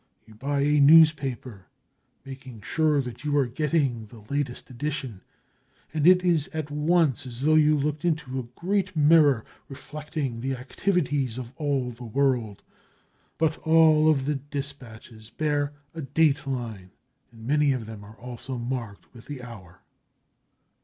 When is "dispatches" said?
14.33-15.29